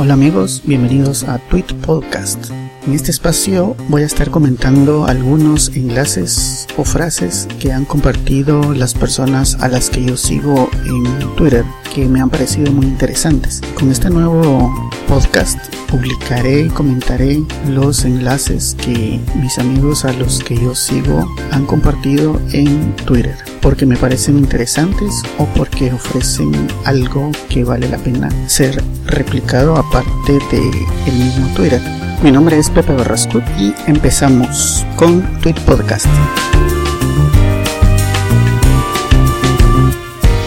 Hola 0.00 0.14
amigos, 0.14 0.62
bienvenidos 0.64 1.24
a 1.24 1.38
Tweet 1.50 1.64
Podcast. 1.84 2.52
En 2.86 2.92
este 2.92 3.10
espacio 3.10 3.74
voy 3.88 4.02
a 4.02 4.06
estar 4.06 4.30
comentando 4.30 5.06
algunos 5.06 5.74
enlaces 5.74 6.68
o 6.76 6.84
frases 6.84 7.48
que 7.58 7.72
han 7.72 7.84
compartido 7.84 8.74
las 8.74 8.94
personas 8.94 9.56
a 9.56 9.66
las 9.66 9.90
que 9.90 10.04
yo 10.04 10.16
sigo 10.16 10.70
en 10.86 11.34
Twitter 11.34 11.64
que 11.92 12.06
me 12.06 12.20
han 12.20 12.30
parecido 12.30 12.70
muy 12.70 12.86
interesantes. 12.86 13.60
Con 13.74 13.90
este 13.90 14.08
nuevo 14.08 14.72
podcast 15.08 15.58
publicaré 15.88 16.66
y 16.66 16.68
comentaré 16.68 17.42
los 17.68 18.04
enlaces 18.04 18.76
que 18.80 19.18
mis 19.34 19.58
amigos 19.58 20.04
a 20.04 20.12
los 20.12 20.44
que 20.44 20.54
yo 20.54 20.76
sigo 20.76 21.28
han 21.50 21.66
compartido 21.66 22.40
en 22.52 22.94
Twitter 23.04 23.34
porque 23.60 23.86
me 23.86 23.96
parecen 23.96 24.38
interesantes 24.38 25.22
o 25.38 25.46
porque 25.46 25.92
ofrecen 25.92 26.52
algo 26.84 27.30
que 27.48 27.64
vale 27.64 27.88
la 27.88 27.98
pena 27.98 28.28
ser 28.46 28.82
replicado 29.06 29.76
aparte 29.76 30.32
de 30.50 30.70
el 31.06 31.14
mismo 31.14 31.48
Twitter. 31.54 31.80
Mi 32.22 32.32
nombre 32.32 32.58
es 32.58 32.70
Pepe 32.70 32.92
Barrascut 32.94 33.44
y 33.58 33.72
empezamos 33.86 34.84
con 34.96 35.22
Tweet 35.40 35.54
Podcast. 35.66 36.06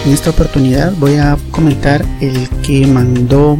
En 0.06 0.12
esta 0.12 0.32
oportunidad 0.32 0.94
voy 0.98 1.16
a 1.16 1.38
comentar 1.52 2.04
el 2.20 2.50
que 2.64 2.86
mandó 2.88 3.58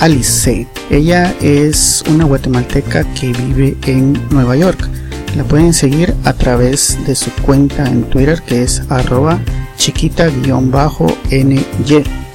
Alice. 0.00 0.66
Ella 0.90 1.34
es 1.40 2.02
una 2.08 2.24
guatemalteca 2.24 3.04
que 3.14 3.32
vive 3.32 3.76
en 3.86 4.18
Nueva 4.30 4.56
York. 4.56 4.88
La 5.36 5.42
pueden 5.42 5.72
seguir 5.72 6.14
a 6.24 6.32
través 6.32 6.96
de 7.06 7.14
su 7.16 7.30
cuenta 7.42 7.84
en 7.86 8.04
Twitter 8.04 8.40
que 8.42 8.62
es 8.62 8.82
arroba 8.88 9.40
chiquita-ny. 9.76 11.64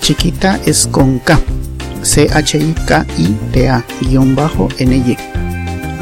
Chiquita 0.01 0.59
es 0.65 0.85
con 0.87 1.19
K. 1.19 1.39
C-H-I-K-I-T-A-NY. 2.01 2.77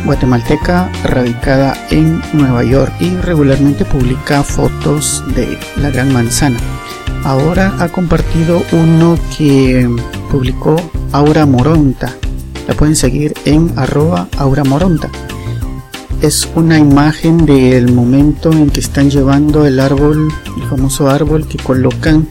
Guatemalteca 0.05 0.91
radicada 1.03 1.77
en 1.91 2.21
Nueva 2.33 2.63
York 2.63 2.93
y 2.99 3.09
regularmente 3.17 3.85
publica 3.85 4.41
fotos 4.43 5.23
de 5.35 5.59
la 5.75 5.91
Gran 5.91 6.11
Manzana. 6.11 6.57
Ahora 7.23 7.75
ha 7.79 7.89
compartido 7.89 8.63
uno 8.71 9.19
que 9.37 9.87
publicó 10.31 10.75
Aura 11.11 11.45
Moronta. 11.45 12.11
La 12.67 12.73
pueden 12.73 12.95
seguir 12.95 13.33
en 13.45 13.71
arroba 13.75 14.27
Aura 14.37 14.63
Moronta. 14.63 15.09
Es 16.21 16.49
una 16.55 16.79
imagen 16.79 17.45
del 17.45 17.93
momento 17.93 18.51
en 18.51 18.69
que 18.69 18.79
están 18.79 19.09
llevando 19.09 19.65
el 19.65 19.79
árbol, 19.79 20.29
el 20.57 20.69
famoso 20.69 21.09
árbol 21.09 21.47
que 21.47 21.57
colocan 21.57 22.27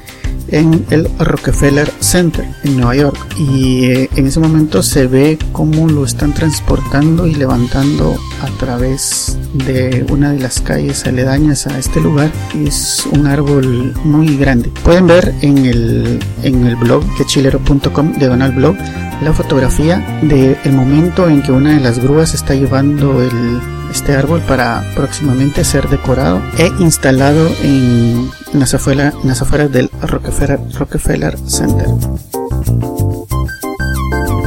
en 0.48 0.84
el 0.90 1.08
Rockefeller 1.18 1.90
Center 2.00 2.44
en 2.64 2.76
Nueva 2.76 2.96
York. 2.96 3.18
Y 3.38 3.84
eh, 3.84 4.10
en 4.16 4.26
ese 4.26 4.40
momento 4.40 4.82
se 4.82 5.06
ve 5.06 5.38
cómo 5.52 5.88
lo 5.88 6.04
están 6.04 6.32
transportando 6.32 7.26
y 7.26 7.34
levantando 7.34 8.16
a 8.42 8.46
través 8.58 9.38
de 9.52 10.04
una 10.10 10.32
de 10.32 10.40
las 10.40 10.60
calles 10.60 11.06
aledañas 11.06 11.66
a 11.66 11.78
este 11.78 12.00
lugar. 12.00 12.30
Es 12.64 13.06
un 13.12 13.26
árbol 13.26 13.94
muy 14.04 14.36
grande. 14.36 14.70
Pueden 14.84 15.06
ver 15.06 15.34
en 15.42 15.64
el 15.64 16.18
en 16.42 16.66
el 16.66 16.76
blog 16.76 17.04
de 17.18 17.26
chilero.com 17.26 18.14
Donald 18.18 18.54
blog 18.54 18.76
la 19.22 19.32
fotografía 19.32 20.20
del 20.22 20.72
momento 20.72 21.28
en 21.28 21.42
que 21.42 21.50
una 21.50 21.74
de 21.74 21.80
las 21.80 21.98
grúas 21.98 22.34
está 22.34 22.54
llevando 22.54 23.22
el 23.22 23.60
este 24.06 24.18
árbol 24.18 24.40
para 24.42 24.88
próximamente 24.94 25.64
ser 25.64 25.88
decorado 25.88 26.40
e 26.58 26.70
instalado 26.78 27.50
en, 27.64 28.30
las, 28.52 28.72
afueras, 28.72 29.12
en 29.20 29.28
las 29.28 29.42
afueras 29.42 29.72
del 29.72 29.90
Rockefeller, 30.00 31.36
Center. 31.48 31.88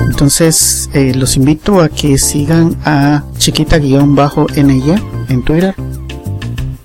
Entonces 0.08 0.90
eh, 0.94 1.14
los 1.14 1.36
invito 1.36 1.82
a 1.82 1.90
que 1.90 2.18
sigan 2.18 2.78
a 2.86 3.26
chiquita-ny 3.38 3.98
en 5.28 5.44
Twitter 5.44 5.76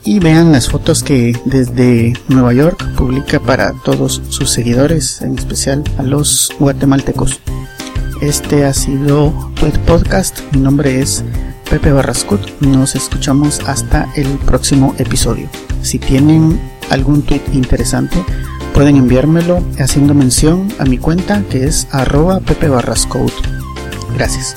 y 0.03 0.19
vean 0.19 0.51
las 0.51 0.69
fotos 0.69 1.05
que 1.05 1.39
desde 1.45 2.13
Nueva 2.27 2.55
York 2.55 2.85
publica 2.97 3.39
para 3.39 3.73
todos 3.85 4.21
sus 4.31 4.51
seguidores, 4.51 5.23
en 5.23 5.39
especial 5.39 5.85
a 5.97 6.03
los 6.03 6.51
guatemaltecos. 6.59 7.39
Este 8.21 8.65
ha 8.65 8.75
sido 8.75 9.33
Tweet 9.55 9.79
Podcast. 9.87 10.41
Mi 10.53 10.61
nombre 10.61 11.01
es 11.01 11.23
Pepe 11.69 11.93
Barrascut. 11.93 12.41
Nos 12.61 12.95
escuchamos 12.95 13.61
hasta 13.67 14.09
el 14.17 14.27
próximo 14.39 14.95
episodio. 14.99 15.49
Si 15.83 15.99
tienen 15.99 16.61
algún 16.91 17.23
tweet 17.23 17.43
interesante, 17.53 18.25
pueden 18.73 18.97
enviármelo 18.97 19.63
haciendo 19.79 20.15
mención 20.15 20.69
a 20.79 20.85
mi 20.85 20.99
cuenta 20.99 21.43
que 21.51 21.65
es 21.65 21.87
arroba 21.93 22.41
Pepe 22.41 22.69
Gracias. 24.15 24.55